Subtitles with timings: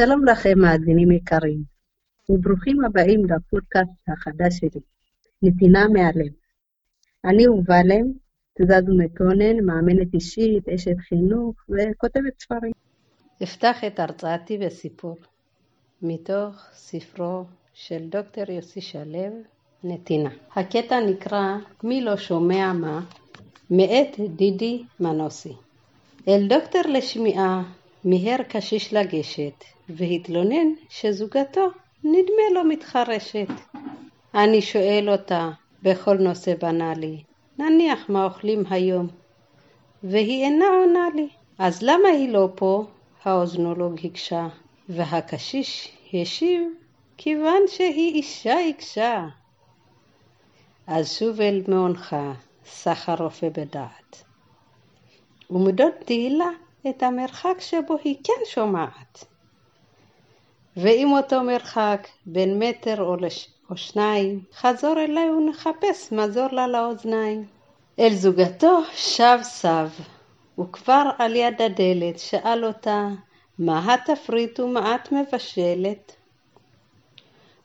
[0.00, 1.62] שלום לכם, מאזינים יקרים,
[2.28, 4.80] וברוכים הבאים לפודקאסט החדש שלי,
[5.42, 6.32] נתינה מהלב.
[7.24, 8.06] אני ובלם,
[8.58, 12.72] תזז מקונן, מאמנת אישית, אשת חינוך וכותבת ספרים.
[13.42, 15.16] אפתח את הרצאתי בסיפור,
[16.02, 17.44] מתוך ספרו
[17.74, 19.42] של דוקטור יוסי שלו,
[19.84, 20.30] נתינה.
[20.56, 23.00] הקטע נקרא "מי לא שומע מה"
[23.70, 25.52] מאת דידי מנוסי.
[26.28, 27.62] אל דוקטור לשמיעה
[28.04, 31.68] מיהר קשיש לגשת, והתלונן שזוגתו
[32.04, 33.48] נדמה לו מתחרשת.
[34.34, 35.50] אני שואל אותה
[35.82, 37.22] בכל נושא בנאלי,
[37.58, 39.08] נניח מה אוכלים היום,
[40.02, 41.28] והיא אינה עונה לי.
[41.58, 42.84] אז למה היא לא פה?
[43.24, 44.48] האוזנולוג הקשה,
[44.88, 46.62] והקשיש השיב,
[47.16, 49.26] כיוון שהיא אישה הקשה.
[50.86, 52.16] אז שוב אל מעונך,
[52.64, 54.24] סך הרופא בדעת.
[55.50, 56.50] ומדוד תהילה
[56.88, 59.24] את המרחק שבו היא כן שומעת.
[60.76, 63.48] ועם אותו מרחק, בין מטר או, לש...
[63.70, 67.44] או שניים, חזור אליי ונחפש מזור לה לאוזניים.
[67.98, 69.88] אל זוגתו שב סב,
[70.58, 73.08] וכבר על יד הדלת שאל אותה,
[73.58, 76.16] מה התפריט ומה את מבשלת?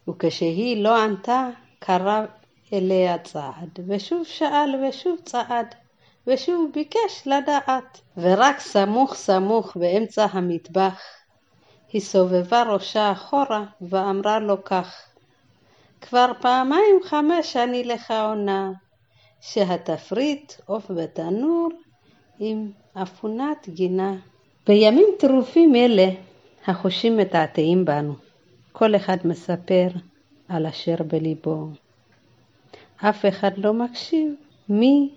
[0.07, 2.25] וכשהיא לא ענתה, קרב
[2.73, 5.75] אליה צעד, ושוב שאל ושוב צעד,
[6.27, 8.01] ושוב ביקש לדעת.
[8.17, 11.01] ורק סמוך סמוך באמצע המטבח,
[11.93, 15.05] היא סובבה ראשה אחורה ואמרה לו כך:
[16.01, 18.71] כבר פעמיים חמש אני לך עונה,
[19.41, 21.69] שהתפריט עוף בתנור
[22.39, 24.15] עם אפונת גינה.
[24.67, 26.07] בימים טרופים אלה
[26.67, 28.15] החושים מתעתעים בנו.
[28.71, 29.87] כל אחד מספר
[30.49, 31.67] על אשר בליבו.
[32.97, 34.33] אף אחד לא מקשיב.
[34.69, 35.09] מי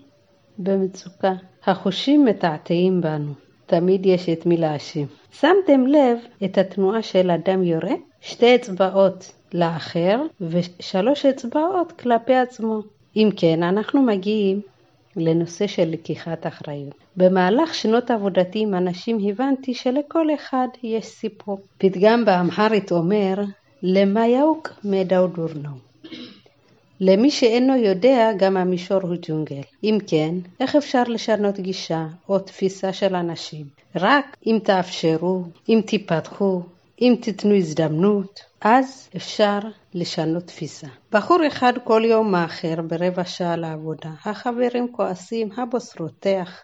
[0.58, 1.32] במצוקה?
[1.66, 3.32] החושים מתעתעים בנו.
[3.66, 5.06] תמיד יש את מי להאשים.
[5.32, 7.94] שמתם לב את התנועה של אדם יורה?
[8.20, 12.80] שתי אצבעות לאחר ושלוש אצבעות כלפי עצמו.
[13.16, 14.60] אם כן, אנחנו מגיעים
[15.16, 16.94] לנושא של לקיחת אחריות.
[17.16, 21.58] במהלך שנות עבודתי עם אנשים הבנתי שלכל אחד יש סיפור.
[21.78, 23.34] פתגם באמהרית אומר,
[23.82, 25.87] למה יאוק מדאו דורנו.
[27.00, 29.60] למי שאינו יודע, גם המישור הוא ג'ונגל.
[29.84, 33.66] אם כן, איך אפשר לשנות גישה או תפיסה של אנשים?
[33.96, 36.62] רק אם תאפשרו, אם תיפתחו,
[37.00, 39.58] אם תיתנו הזדמנות, אז אפשר
[39.94, 40.86] לשנות תפיסה.
[41.12, 44.10] בחור אחד כל יום מאחר ברבע שעה לעבודה.
[44.24, 46.62] החברים כועסים, הבוס רותח.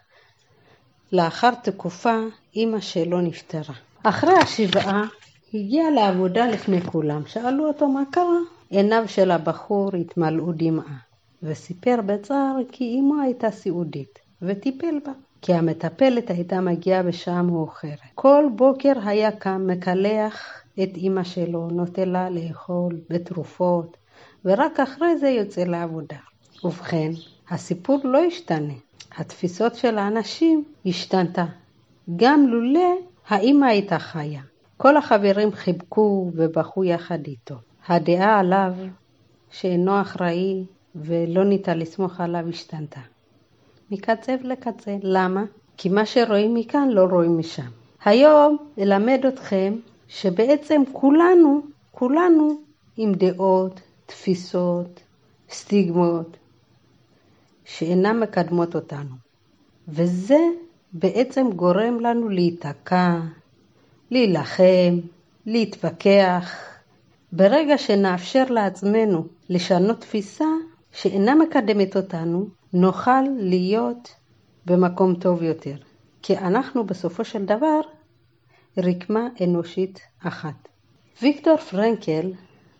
[1.11, 2.17] לאחר תקופה,
[2.55, 3.75] אמא שלו נפטרה.
[4.03, 5.03] אחרי השבעה,
[5.53, 7.21] הגיע לעבודה לפני כולם.
[7.27, 8.54] שאלו אותו מה קרה?
[8.69, 10.97] עיניו של הבחור התמלאו דמעה,
[11.43, 15.11] וסיפר בצער כי אמו הייתה סיעודית, וטיפל בה.
[15.45, 17.99] כי המטפלת הייתה מגיעה בשעה מאוחרת.
[18.15, 23.97] כל בוקר היה קם מקלח את אמא שלו, נותן לה לאכול בתרופות,
[24.45, 26.17] ורק אחרי זה יוצא לעבודה.
[26.63, 27.11] ובכן,
[27.49, 28.73] הסיפור לא השתנה.
[29.17, 31.45] התפיסות של האנשים השתנתה.
[32.15, 32.95] גם לולא
[33.27, 34.41] האמא הייתה חיה.
[34.77, 37.55] כל החברים חיבקו ובכו יחד איתו.
[37.87, 38.73] הדעה עליו
[39.51, 40.63] שאינו אחראי
[40.95, 42.99] ולא ניתן לסמוך עליו השתנתה.
[43.91, 44.97] מקצה לקצה.
[45.03, 45.43] למה?
[45.77, 47.69] כי מה שרואים מכאן לא רואים משם.
[48.05, 49.75] היום אלמד אתכם
[50.07, 52.57] שבעצם כולנו, כולנו
[52.97, 54.99] עם דעות, תפיסות,
[55.49, 56.37] סטיגמות,
[57.65, 59.15] שאינן מקדמות אותנו.
[59.87, 60.39] וזה
[60.93, 63.19] בעצם גורם לנו להיתקע,
[64.11, 64.99] להילחם,
[65.45, 66.74] להתווכח,
[67.37, 70.45] ברגע שנאפשר לעצמנו לשנות תפיסה
[70.91, 74.15] שאינה מקדמת אותנו, נוכל להיות
[74.65, 75.75] במקום טוב יותר.
[76.21, 77.79] כי אנחנו בסופו של דבר
[78.77, 80.67] רקמה אנושית אחת.
[81.21, 82.31] ויקטור פרנקל,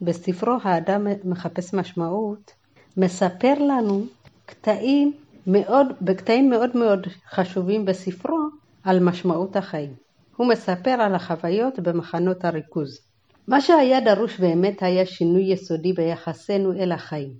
[0.01, 2.51] בספרו האדם מחפש משמעות,
[2.97, 4.05] מספר לנו
[4.45, 5.13] קטעים
[5.47, 8.39] מאוד, בקטעים מאוד מאוד חשובים בספרו
[8.83, 9.93] על משמעות החיים.
[10.35, 13.04] הוא מספר על החוויות במחנות הריכוז.
[13.47, 17.34] מה שהיה דרוש באמת היה שינוי יסודי ביחסנו אל החיים.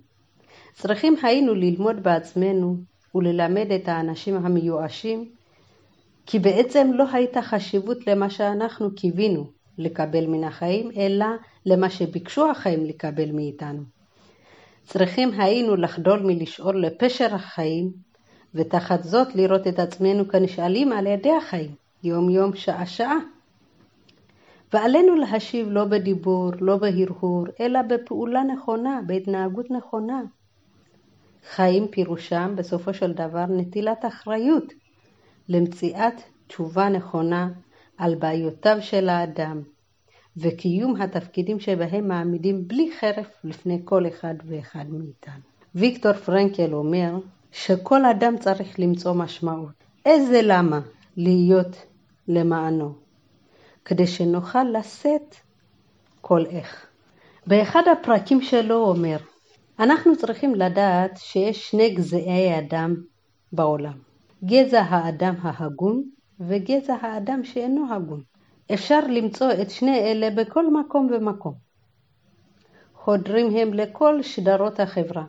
[0.74, 2.76] צריכים היינו ללמוד בעצמנו
[3.14, 5.28] וללמד את האנשים המיואשים,
[6.26, 9.46] כי בעצם לא הייתה חשיבות למה שאנחנו קיווינו
[9.78, 11.26] לקבל מן החיים, אלא
[11.66, 13.82] למה שביקשו החיים לקבל מאיתנו.
[14.84, 17.90] צריכים היינו לחדול מלשאול לפשר החיים,
[18.54, 21.70] ותחת זאת לראות את עצמנו כנשאלים על ידי החיים,
[22.04, 23.35] יום יום, שעה שעה.
[24.72, 30.22] ועלינו להשיב לא בדיבור, לא בהרהור, אלא בפעולה נכונה, בהתנהגות נכונה.
[31.48, 34.72] חיים פירושם בסופו של דבר נטילת אחריות
[35.48, 36.14] למציאת
[36.46, 37.48] תשובה נכונה
[37.98, 39.62] על בעיותיו של האדם,
[40.36, 45.42] וקיום התפקידים שבהם מעמידים בלי חרף לפני כל אחד ואחד מאיתנו.
[45.74, 47.18] ויקטור פרנקל אומר
[47.52, 49.84] שכל אדם צריך למצוא משמעות.
[50.04, 50.80] איזה למה
[51.16, 51.76] להיות
[52.28, 52.94] למענו,
[53.86, 55.36] כדי שנוכל לשאת
[56.20, 56.86] כל איך.
[57.46, 59.16] באחד הפרקים שלו אומר,
[59.78, 62.94] אנחנו צריכים לדעת שיש שני גזעי אדם
[63.52, 63.98] בעולם,
[64.44, 66.02] גזע האדם ההגון
[66.40, 68.22] וגזע האדם שאינו הגון.
[68.74, 71.54] אפשר למצוא את שני אלה בכל מקום ומקום.
[72.94, 75.24] חודרים הם לכל שדרות החברה.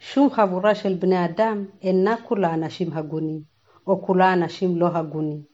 [0.00, 3.40] שום חבורה של בני אדם אינה כולה אנשים הגונים,
[3.86, 5.51] או כולה אנשים לא הגונים.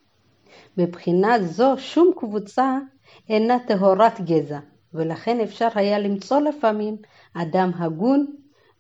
[0.79, 2.79] מבחינה זו שום קבוצה
[3.29, 4.59] אינה טהורת גזע,
[4.95, 6.97] ולכן אפשר היה למצוא לפעמים
[7.35, 8.27] אדם הגון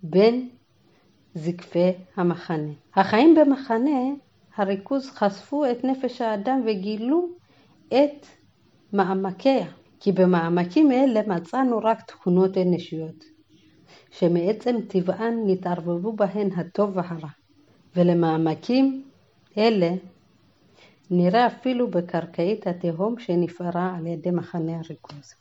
[0.03, 0.49] בין
[1.35, 2.73] זקפי המחנה.
[2.97, 4.00] החיים במחנה
[4.56, 7.29] הריכוז חשפו את נפש האדם וגילו
[7.88, 8.26] את
[8.93, 9.67] מעמקיה,
[10.00, 13.25] כי במעמקים אלה מצאנו רק תכונות אנושיות,
[14.11, 17.29] שמעצם טבען נתערבבו בהן הטוב והרע,
[17.97, 19.03] ולמעמקים
[19.59, 19.91] אלה
[21.10, 25.34] נראה אפילו בקרקעית התהום שנפערה על ידי מחנה הריכוז.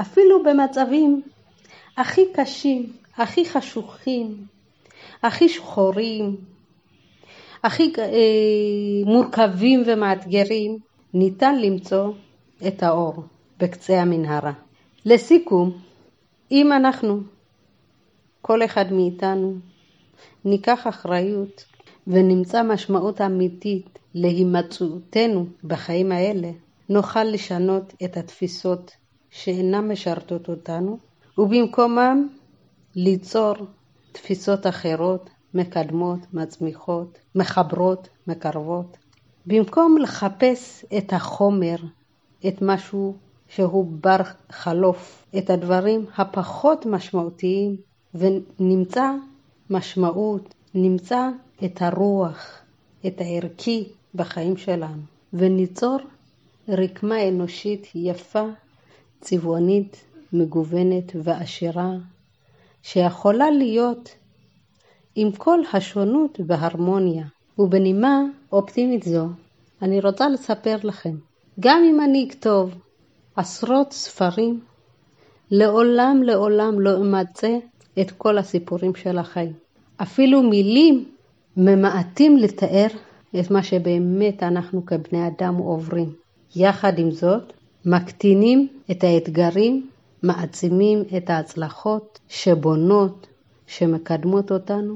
[0.00, 1.22] אפילו במצבים
[1.96, 4.46] הכי קשים, הכי חשוכים,
[5.22, 6.36] הכי שחורים,
[7.62, 8.06] הכי אה,
[9.04, 10.78] מורכבים ומאתגרים,
[11.14, 12.12] ניתן למצוא
[12.66, 13.22] את האור
[13.58, 14.52] בקצה המנהרה.
[15.04, 15.78] לסיכום,
[16.50, 17.20] אם אנחנו,
[18.42, 19.54] כל אחד מאיתנו,
[20.44, 21.64] ניקח אחריות
[22.06, 26.50] ונמצא משמעות אמיתית להימצאותנו בחיים האלה,
[26.88, 28.90] נוכל לשנות את התפיסות
[29.30, 30.98] שאינן משרתות אותנו,
[31.38, 32.28] ובמקומם
[32.94, 33.54] ליצור
[34.12, 38.96] תפיסות אחרות, מקדמות, מצמיחות, מחברות, מקרבות.
[39.46, 41.76] במקום לחפש את החומר,
[42.48, 43.16] את משהו
[43.48, 44.20] שהוא בר
[44.50, 47.76] חלוף, את הדברים הפחות משמעותיים,
[48.14, 49.10] ונמצא
[49.70, 51.28] משמעות, נמצא
[51.64, 52.62] את הרוח,
[53.06, 55.02] את הערכי בחיים שלנו,
[55.32, 55.98] וניצור
[56.68, 58.44] רקמה אנושית יפה,
[59.20, 61.92] צבעונית, מגוונת ועשירה,
[62.82, 64.08] שיכולה להיות
[65.14, 67.24] עם כל השונות בהרמוניה.
[67.58, 68.22] ובנימה
[68.52, 69.26] אופטימית זו,
[69.82, 71.16] אני רוצה לספר לכם,
[71.60, 72.74] גם אם אני אכתוב
[73.36, 74.60] עשרות ספרים,
[75.50, 77.58] לעולם לעולם לא אמצה
[78.00, 79.52] את כל הסיפורים של החיים.
[79.96, 81.04] אפילו מילים
[81.56, 82.86] ממעטים לתאר
[83.40, 86.12] את מה שבאמת אנחנו כבני אדם עוברים.
[86.56, 87.52] יחד עם זאת,
[87.86, 89.88] מקטינים את האתגרים,
[90.22, 93.26] מעצימים את ההצלחות שבונות,
[93.66, 94.94] שמקדמות אותנו,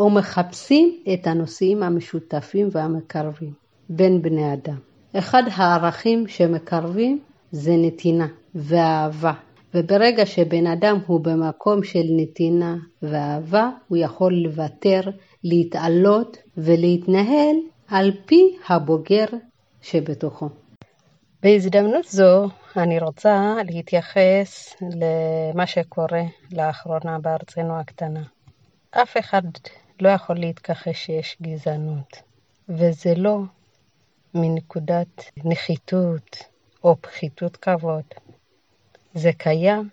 [0.00, 3.52] ומחפשים את הנושאים המשותפים והמקרבים
[3.88, 4.78] בין בני אדם.
[5.12, 7.18] אחד הערכים שמקרבים
[7.52, 9.32] זה נתינה ואהבה.
[9.74, 15.00] וברגע שבן אדם הוא במקום של נתינה ואהבה, הוא יכול לוותר,
[15.44, 17.56] להתעלות ולהתנהל
[17.88, 19.26] על פי הבוגר
[19.82, 20.48] שבתוכו.
[21.42, 26.22] בהזדמנות זו אני רוצה להתייחס למה שקורה
[26.52, 28.22] לאחרונה בארצנו הקטנה.
[28.90, 29.42] אף אחד
[30.00, 32.22] לא יכול להתכחש שיש גזענות,
[32.68, 33.38] וזה לא
[34.34, 36.36] מנקודת נחיתות
[36.84, 38.04] או פחיתות כבוד.
[39.14, 39.88] זה קיים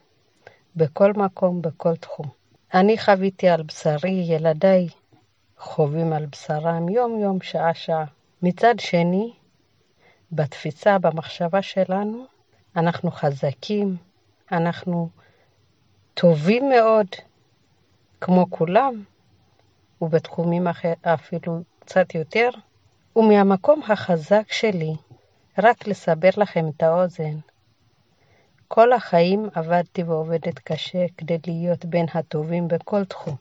[0.75, 2.25] בכל מקום, בכל תחום.
[2.73, 4.87] אני חוויתי על בשרי, ילדיי
[5.63, 8.05] חווים על בשרם יום-יום, שעה-שעה.
[8.41, 9.33] מצד שני,
[10.31, 12.25] בתפיסה, במחשבה שלנו,
[12.75, 13.95] אנחנו חזקים,
[14.51, 15.09] אנחנו
[16.13, 17.07] טובים מאוד,
[18.21, 19.03] כמו כולם,
[20.01, 22.49] ובתחומים אחר, אפילו קצת יותר.
[23.15, 24.95] ומהמקום החזק שלי,
[25.57, 27.37] רק לסבר לכם את האוזן,
[28.67, 33.35] כל החיים עבדתי ועובדת קשה כדי להיות בין הטובים בכל תחום.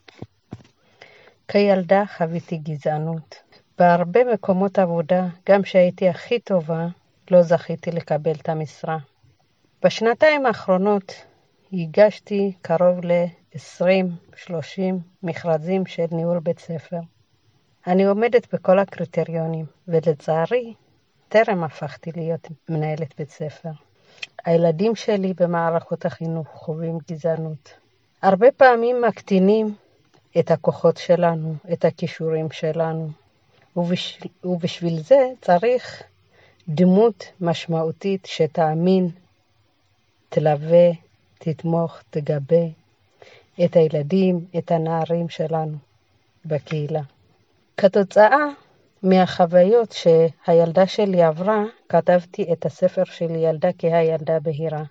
[1.47, 3.35] כילדה חוויתי גזענות.
[3.79, 6.87] בהרבה מקומות עבודה, גם כשהייתי הכי טובה,
[7.31, 8.97] לא זכיתי לקבל את המשרה.
[9.83, 11.13] בשנתיים האחרונות
[11.73, 14.81] הגשתי קרוב ל-20-30
[15.23, 16.99] מכרזים של ניהול בית ספר.
[17.87, 20.73] אני עומדת בכל הקריטריונים, ולצערי,
[21.29, 23.69] טרם הפכתי להיות מנהלת בית ספר.
[24.45, 27.73] הילדים שלי במערכות החינוך חווים גזענות.
[28.21, 29.75] הרבה פעמים מקטינים
[30.39, 33.09] את הכוחות שלנו, את הכישורים שלנו,
[33.75, 36.03] ובשביל, ובשביל זה צריך
[36.67, 39.09] דמות משמעותית שתאמין,
[40.29, 40.89] תלווה,
[41.37, 42.65] תתמוך, תגבה
[43.65, 45.77] את הילדים, את הנערים שלנו
[46.45, 47.01] בקהילה.
[47.77, 48.45] כתוצאה
[49.03, 54.83] מהחוויות שהילדה שלי עברה, כתבתי את הספר של ילדה כהילדה בהירה.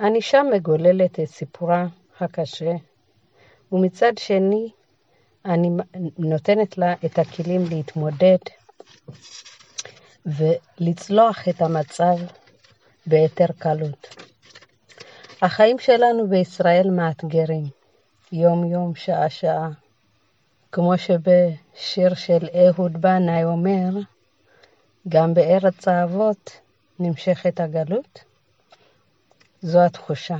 [0.00, 1.86] אני שם מגוללת את סיפורה
[2.20, 2.72] הקשה,
[3.74, 4.70] ומצד שני,
[5.44, 5.70] אני
[6.18, 8.36] נותנת לה את הכלים להתמודד
[10.26, 12.16] ולצלוח את המצב
[13.06, 14.16] ביתר קלות.
[15.42, 17.64] החיים שלנו בישראל מאתגרים,
[18.32, 19.68] יום-יום, שעה-שעה.
[20.72, 23.90] כמו שבשיר של אהוד בנאי אומר,
[25.08, 26.60] גם בארץ האבות
[26.98, 28.24] נמשכת הגלות.
[29.62, 30.36] זו התחושה,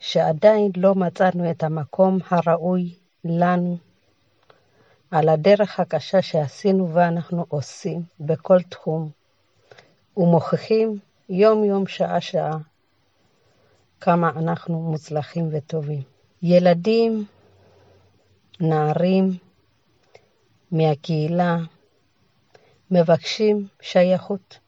[0.00, 3.76] שעדיין לא מצאנו את המקום הראוי לנו
[5.10, 9.10] על הדרך הקשה שעשינו ואנחנו עושים בכל תחום,
[10.16, 12.58] ומוכיחים יום-יום, שעה-שעה,
[14.00, 16.02] כמה אנחנו מוצלחים וטובים.
[16.42, 17.24] ילדים,
[18.60, 19.30] נערים
[20.72, 21.56] מהקהילה
[22.90, 24.58] מבקשים שייכות.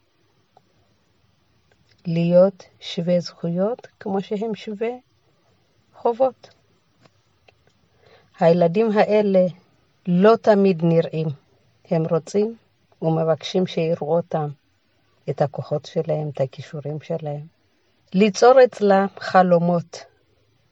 [2.06, 5.00] להיות שווי זכויות כמו שהם שווי
[6.02, 6.49] חובות.
[8.40, 9.47] הילדים האלה
[10.06, 11.28] לא תמיד נראים.
[11.90, 12.56] הם רוצים
[13.02, 14.49] ומבקשים שיראו אותם,
[15.30, 17.47] את הכוחות שלהם, את הכישורים שלהם.
[18.14, 20.04] ליצור אצלם חלומות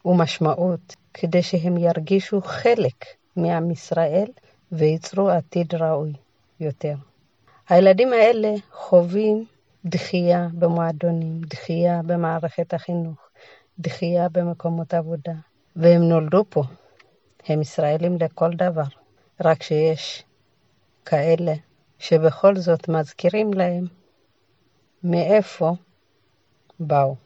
[0.05, 3.05] ומשמעות כדי שהם ירגישו חלק
[3.37, 4.29] מעם ישראל
[4.73, 6.13] וייצרו עתיד ראוי
[6.61, 6.95] יותר.
[7.69, 9.45] הילדים האלה חווים
[9.85, 13.30] דחייה במועדונים, דחייה במערכת החינוך,
[13.81, 15.33] דחייה במקומות עבודה,
[15.77, 16.63] והם נולדו פה.
[17.47, 18.83] הם ישראלים לכל דבר,
[19.41, 20.25] רק שיש
[21.05, 21.53] כאלה
[21.99, 23.87] שבכל זאת מזכירים להם
[25.05, 25.73] מאיפה
[26.81, 27.17] באו.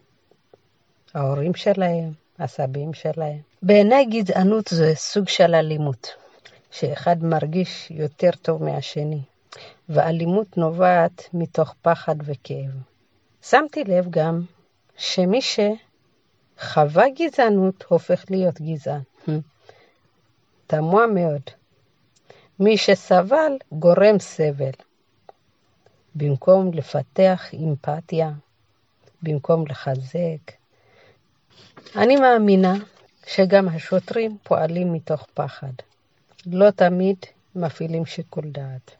[1.14, 3.38] ההורים שלהם, הסבים שלהם.
[3.62, 6.08] בעיניי גזענות זה סוג של אלימות,
[6.70, 9.20] שאחד מרגיש יותר טוב מהשני,
[9.88, 12.70] ואלימות נובעת מתוך פחד וכאב.
[13.42, 14.42] שמתי לב גם
[14.96, 15.40] שמי
[16.60, 19.00] שחווה גזענות הופך להיות גזען.
[20.66, 21.42] תמוה מאוד.
[22.60, 24.70] מי שסבל גורם סבל.
[26.14, 28.30] במקום לפתח אמפתיה,
[29.22, 30.52] במקום לחזק,
[31.96, 32.74] אני מאמינה
[33.26, 35.72] שגם השוטרים פועלים מתוך פחד.
[36.46, 37.16] לא תמיד
[37.54, 38.90] מפעילים שיקול דעת.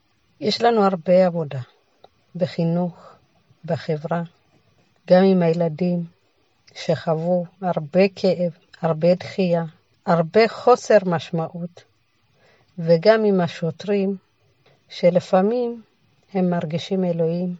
[0.40, 1.61] יש לנו הרבה עבודה
[2.37, 3.14] בחינוך,
[3.64, 4.23] בחברה,
[5.11, 6.04] גם עם הילדים
[6.74, 9.64] שחוו הרבה כאב, הרבה דחייה,
[10.06, 11.84] הרבה חוסר משמעות,
[12.78, 14.16] וגם עם השוטרים
[14.88, 15.82] שלפעמים
[16.34, 17.54] הם מרגישים אלוהים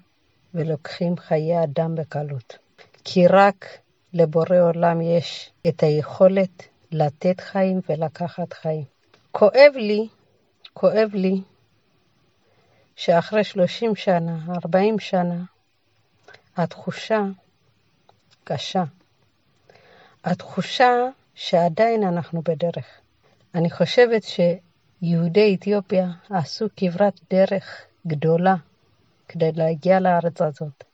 [0.54, 2.59] ולוקחים חיי אדם בקלות.
[3.04, 3.66] כי רק
[4.12, 8.85] לבורא עולם יש את היכולת לתת חיים ולקחת חיים.
[9.33, 10.09] כואב לי,
[10.73, 11.40] כואב לי,
[12.97, 15.44] שאחרי 30 שנה, 40 שנה,
[16.56, 17.21] התחושה
[18.44, 18.85] קשה.
[20.25, 20.90] התחושה
[21.35, 22.87] שעדיין אנחנו בדרך.
[23.54, 28.54] אני חושבת שיהודי אתיופיה עשו כברת דרך גדולה
[29.28, 30.85] כדי להגיע לארץ הזאת,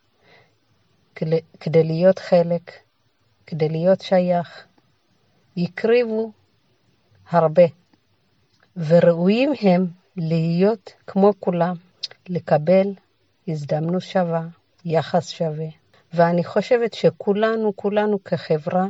[1.60, 2.72] כדי להיות חלק
[3.50, 4.66] כדי להיות שייך,
[5.56, 6.32] הקריבו
[7.30, 7.62] הרבה,
[8.76, 11.76] וראויים הם להיות כמו כולם,
[12.28, 12.92] לקבל
[13.49, 14.42] הזדמנות שווה,
[14.84, 15.66] יחס שווה.
[16.14, 18.87] ואני חושבת שכולנו, כולנו כחברה,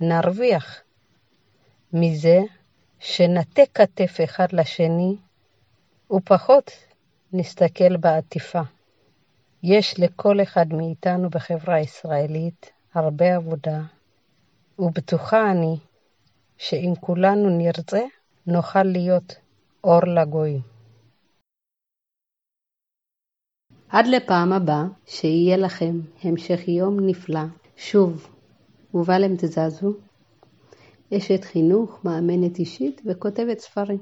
[0.00, 0.80] נרוויח
[1.92, 2.38] מזה
[2.98, 5.16] שנטה כתף אחד לשני
[6.10, 6.70] ופחות
[7.32, 8.60] נסתכל בעטיפה.
[9.62, 13.80] יש לכל אחד מאיתנו בחברה הישראלית הרבה עבודה,
[14.78, 15.76] ובטוחה אני
[16.58, 18.02] שאם כולנו נרצה,
[18.46, 19.34] נוכל להיות
[19.84, 20.60] אור לגויים.
[23.88, 27.40] עד לפעם הבאה, שיהיה לכם המשך יום נפלא.
[27.76, 28.37] שוב,
[28.94, 29.92] ובלם תזזו,
[31.14, 33.98] אשת חינוך, מאמנת אישית וכותבת ספרים.